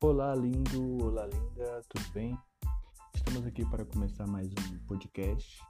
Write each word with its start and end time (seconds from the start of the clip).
Olá, 0.00 0.32
lindo, 0.32 1.04
olá, 1.04 1.26
linda, 1.26 1.82
tudo 1.88 2.08
bem? 2.12 2.38
Estamos 3.12 3.44
aqui 3.44 3.68
para 3.68 3.84
começar 3.84 4.28
mais 4.28 4.46
um 4.46 4.78
podcast 4.86 5.60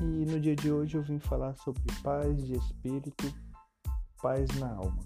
e 0.00 0.26
no 0.26 0.40
dia 0.40 0.56
de 0.56 0.72
hoje 0.72 0.96
eu 0.96 1.04
vim 1.04 1.20
falar 1.20 1.54
sobre 1.54 1.80
paz 2.02 2.44
de 2.44 2.54
espírito, 2.54 3.32
paz 4.20 4.48
na 4.58 4.74
alma. 4.74 4.98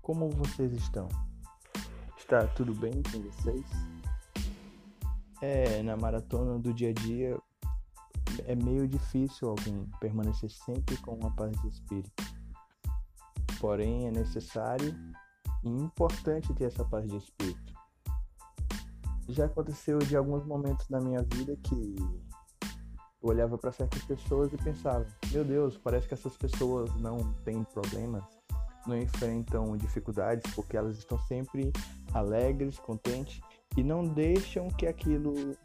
Como 0.00 0.30
vocês 0.30 0.72
estão? 0.72 1.08
Está 2.16 2.46
tudo 2.46 2.74
bem 2.74 3.02
com 3.02 3.20
vocês? 3.20 3.66
É, 5.42 5.82
na 5.82 5.94
maratona 5.94 6.58
do 6.58 6.72
dia 6.72 6.88
a 6.88 6.94
dia 6.94 7.38
é 8.46 8.54
meio 8.54 8.88
difícil 8.88 9.50
alguém 9.50 9.86
permanecer 10.00 10.50
sempre 10.50 10.96
com 11.02 11.16
uma 11.16 11.36
paz 11.36 11.52
de 11.60 11.68
espírito. 11.68 12.24
Porém, 13.60 14.06
é 14.06 14.10
necessário 14.10 14.96
e 15.64 15.68
importante 15.68 16.52
ter 16.54 16.64
essa 16.64 16.84
paz 16.84 17.06
de 17.08 17.16
espírito. 17.16 17.72
Já 19.28 19.46
aconteceu 19.46 19.98
de 19.98 20.16
alguns 20.16 20.44
momentos 20.44 20.88
na 20.88 21.00
minha 21.00 21.22
vida 21.22 21.56
que 21.62 21.96
eu 23.22 23.30
olhava 23.30 23.56
para 23.56 23.72
certas 23.72 24.02
pessoas 24.04 24.52
e 24.52 24.56
pensava: 24.56 25.06
meu 25.30 25.44
Deus, 25.44 25.78
parece 25.78 26.08
que 26.08 26.14
essas 26.14 26.36
pessoas 26.36 26.94
não 26.96 27.32
têm 27.44 27.62
problemas, 27.64 28.24
não 28.86 28.98
enfrentam 28.98 29.76
dificuldades, 29.76 30.52
porque 30.54 30.76
elas 30.76 30.98
estão 30.98 31.18
sempre 31.20 31.72
alegres, 32.12 32.78
contentes 32.78 33.40
e 33.76 33.82
não 33.82 34.04
deixam 34.04 34.68
que 34.68 34.86
aquilo 34.86 35.56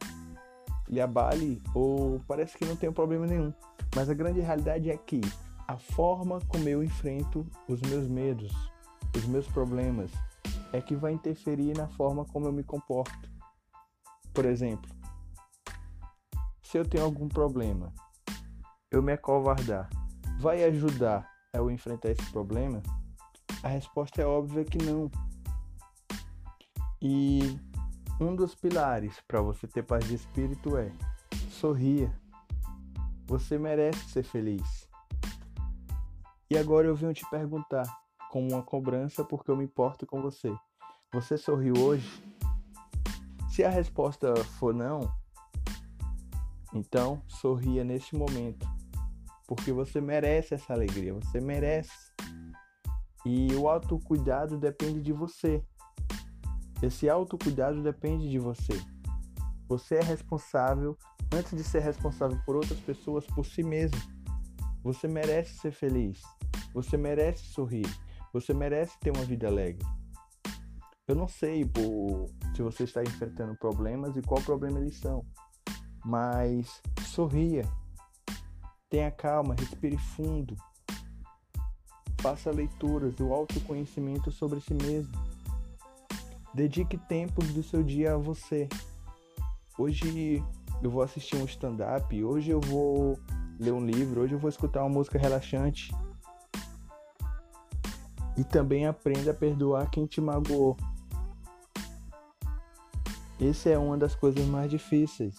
lhe 0.88 1.02
abale 1.02 1.62
ou 1.74 2.22
parece 2.28 2.58
que 2.58 2.66
não 2.66 2.76
tem 2.76 2.92
problema 2.92 3.26
nenhum. 3.26 3.54
Mas 3.96 4.10
a 4.10 4.14
grande 4.14 4.40
realidade 4.40 4.90
é 4.90 4.98
que 4.98 5.22
a 5.68 5.78
forma 5.78 6.40
como 6.48 6.70
eu 6.70 6.84
enfrento 6.84 7.46
os 7.68 7.82
meus 7.82 8.08
medos, 8.08 8.54
os 9.18 9.26
meus 9.26 9.48
problemas, 9.48 10.12
é 10.72 10.82
que 10.82 10.96
vai 10.96 11.14
interferir 11.14 11.76
na 11.76 11.88
forma 11.88 12.26
como 12.26 12.46
eu 12.46 12.52
me 12.52 12.64
comporto. 12.64 13.30
Por 14.34 14.46
exemplo, 14.46 14.90
se 16.62 16.78
eu 16.78 16.88
tenho 16.88 17.04
algum 17.04 17.28
problema, 17.28 17.94
eu 18.92 19.02
me 19.02 19.14
acovardar, 19.14 19.90
vai 20.40 20.64
ajudar 20.66 21.28
a 21.54 21.58
eu 21.58 21.72
enfrentar 21.72 22.12
esse 22.12 22.32
problema? 22.32 22.82
A 23.64 23.70
resposta 23.70 24.22
é 24.22 24.26
óbvia 24.26 24.64
que 24.64 24.78
não. 24.78 25.10
E 27.02 27.60
um 28.20 28.36
dos 28.36 28.54
pilares 28.54 29.20
para 29.28 29.42
você 29.42 29.68
ter 29.68 29.84
paz 29.84 30.06
de 30.06 30.16
espírito 30.16 30.78
é 30.78 30.92
sorria. 31.50 32.12
Você 33.26 33.58
merece 33.58 34.10
ser 34.10 34.24
feliz. 34.24 34.88
E 36.50 36.58
agora 36.58 36.88
eu 36.88 36.96
venho 36.96 37.14
te 37.14 37.28
perguntar, 37.30 37.86
como 38.30 38.50
uma 38.52 38.64
cobrança, 38.64 39.24
porque 39.24 39.50
eu 39.50 39.58
me 39.58 39.66
importo 39.66 40.06
com 40.06 40.22
você. 40.22 40.54
Você 41.14 41.38
sorriu 41.38 41.74
hoje? 41.78 42.24
Se 43.50 43.64
a 43.64 43.70
resposta 43.70 44.36
for 44.60 44.74
não, 44.74 45.12
então 46.74 47.22
sorria 47.28 47.84
neste 47.84 48.16
momento, 48.16 48.68
porque 49.48 49.72
você 49.72 50.00
merece 50.00 50.54
essa 50.54 50.74
alegria, 50.74 51.14
você 51.14 51.40
merece. 51.40 51.92
E 53.26 53.54
o 53.56 53.68
autocuidado 53.68 54.58
depende 54.58 55.02
de 55.02 55.12
você. 55.12 55.64
Esse 56.82 57.10
autocuidado 57.10 57.82
depende 57.82 58.30
de 58.30 58.38
você. 58.38 58.80
Você 59.68 59.96
é 59.96 60.04
responsável, 60.04 60.98
antes 61.34 61.56
de 61.56 61.64
ser 61.64 61.80
responsável 61.80 62.40
por 62.46 62.56
outras 62.56 62.80
pessoas, 62.80 63.26
por 63.26 63.46
si 63.46 63.64
mesmo. 63.64 63.98
Você 64.84 65.08
merece 65.08 65.58
ser 65.58 65.72
feliz. 65.72 66.22
Você 66.74 66.96
merece 66.96 67.44
sorrir. 67.46 67.88
Você 68.42 68.54
merece 68.54 69.00
ter 69.00 69.12
uma 69.12 69.26
vida 69.26 69.48
alegre. 69.48 69.86
Eu 71.08 71.16
não 71.16 71.28
sei 71.28 71.66
por, 71.66 72.30
se 72.56 72.62
você 72.62 72.84
está 72.84 73.02
enfrentando 73.02 73.56
problemas 73.58 74.16
e 74.16 74.22
qual 74.22 74.42
problema 74.42 74.80
eles 74.80 74.98
são, 74.98 75.26
mas 76.06 76.82
sorria. 77.06 77.64
Tenha 78.90 79.10
calma, 79.10 79.56
respire 79.58 79.98
fundo. 79.98 80.56
Faça 82.22 82.52
leituras 82.52 83.16
do 83.16 83.32
autoconhecimento 83.34 84.32
sobre 84.32 84.60
si 84.60 84.74
mesmo 84.74 85.28
Dedique 86.58 86.98
tempos 86.98 87.54
do 87.54 87.62
seu 87.62 87.84
dia 87.84 88.16
a 88.16 88.18
você. 88.18 88.68
Hoje 89.78 90.44
eu 90.82 90.90
vou 90.90 91.04
assistir 91.04 91.36
um 91.36 91.46
stand-up, 91.46 92.24
hoje 92.24 92.50
eu 92.50 92.60
vou 92.60 93.20
ler 93.60 93.74
um 93.74 93.86
livro, 93.86 94.22
hoje 94.22 94.34
eu 94.34 94.40
vou 94.40 94.50
escutar 94.50 94.82
uma 94.82 94.90
música 94.90 95.20
relaxante. 95.20 95.94
E 98.38 98.44
também 98.44 98.86
aprenda 98.86 99.32
a 99.32 99.34
perdoar 99.34 99.90
quem 99.90 100.06
te 100.06 100.22
magoou. 100.22 100.78
Essa 103.40 103.70
é 103.70 103.78
uma 103.78 103.98
das 103.98 104.16
coisas 104.16 104.46
mais 104.46 104.70
difíceis, 104.70 105.36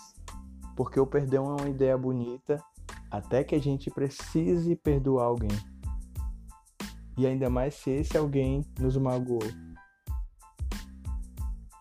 porque 0.77 1.01
o 1.01 1.07
perdão 1.07 1.47
é 1.51 1.61
uma 1.63 1.69
ideia 1.69 1.97
bonita 1.97 2.63
até 3.11 3.43
que 3.43 3.55
a 3.55 3.61
gente 3.61 3.91
precise 3.91 4.77
perdoar 4.77 5.27
alguém. 5.27 5.51
E 7.17 7.27
ainda 7.27 7.51
mais 7.51 7.75
se 7.75 7.91
esse 7.91 8.17
alguém 8.17 8.65
nos 8.79 8.97
magoou. 8.97 9.43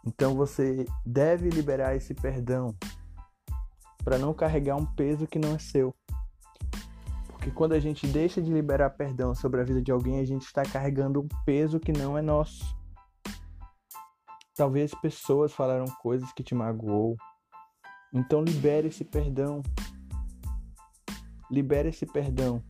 Então 0.05 0.35
você 0.35 0.85
deve 1.05 1.49
liberar 1.49 1.95
esse 1.95 2.13
perdão 2.13 2.73
para 4.03 4.17
não 4.17 4.33
carregar 4.33 4.77
um 4.77 4.85
peso 4.85 5.27
que 5.27 5.37
não 5.37 5.53
é 5.53 5.59
seu. 5.59 5.93
Porque 7.47 7.55
quando 7.55 7.71
a 7.71 7.79
gente 7.79 8.05
deixa 8.05 8.41
de 8.41 8.51
liberar 8.51 8.89
perdão 8.89 9.33
sobre 9.33 9.61
a 9.61 9.63
vida 9.63 9.81
de 9.81 9.89
alguém, 9.89 10.19
a 10.19 10.25
gente 10.25 10.41
está 10.41 10.63
carregando 10.63 11.21
um 11.21 11.27
peso 11.45 11.79
que 11.79 11.93
não 11.93 12.17
é 12.17 12.21
nosso. 12.21 12.65
Talvez 14.53 14.91
pessoas 14.95 15.53
falaram 15.53 15.85
coisas 16.01 16.29
que 16.33 16.43
te 16.43 16.53
magoou. 16.53 17.15
Então 18.13 18.43
libere 18.43 18.89
esse 18.89 19.05
perdão. 19.05 19.61
Libere 21.49 21.87
esse 21.87 22.05
perdão. 22.05 22.61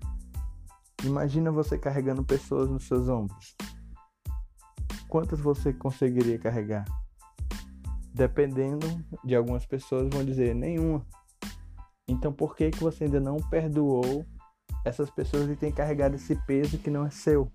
Imagina 1.03 1.51
você 1.51 1.75
carregando 1.79 2.23
pessoas 2.23 2.69
nos 2.69 2.85
seus 2.85 3.09
ombros. 3.09 3.55
Quantas 5.09 5.39
você 5.39 5.73
conseguiria 5.73 6.37
carregar? 6.37 6.85
dependendo 8.13 8.87
de 9.23 9.35
algumas 9.35 9.63
pessoas 9.63 10.09
vão 10.11 10.25
dizer 10.25 10.55
nenhuma. 10.55 11.05
Então 12.07 12.33
por 12.33 12.55
que 12.55 12.71
que 12.71 12.79
você 12.79 13.03
ainda 13.03 13.19
não 13.19 13.37
perdoou 13.37 14.25
essas 14.87 15.09
pessoas 15.09 15.49
e 15.49 15.55
tem 15.55 15.71
carregado 15.71 16.15
esse 16.15 16.35
peso 16.45 16.77
que 16.77 16.89
não 16.89 17.05
é 17.05 17.09
seu? 17.09 17.51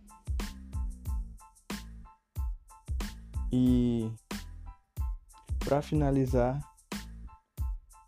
E 3.53 4.10
para 5.59 5.82
finalizar, 5.82 6.59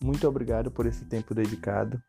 muito 0.03 0.27
obrigado 0.27 0.71
por 0.71 0.87
esse 0.87 1.05
tempo 1.05 1.35
dedicado. 1.35 2.03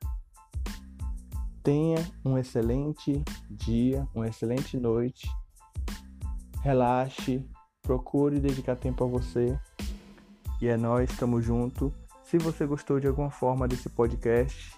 Tenha 1.63 1.97
um 2.23 2.37
excelente 2.37 3.23
dia, 3.49 4.07
uma 4.13 4.27
excelente 4.27 4.77
noite. 4.77 5.27
Relaxe, 6.61 7.47
procure 7.81 8.39
dedicar 8.39 8.75
tempo 8.75 9.03
a 9.03 9.07
você 9.07 9.59
e 10.61 10.67
é 10.67 10.77
nós, 10.77 11.09
estamos 11.09 11.43
junto. 11.43 11.93
Se 12.23 12.37
você 12.37 12.65
gostou 12.65 12.99
de 12.99 13.07
alguma 13.07 13.29
forma 13.29 13.67
desse 13.67 13.89
podcast, 13.89 14.73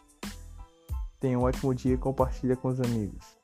tenha 1.20 1.38
um 1.38 1.44
ótimo 1.44 1.74
dia 1.74 1.94
e 1.94 1.98
compartilha 1.98 2.56
com 2.56 2.68
os 2.68 2.80
amigos. 2.80 3.37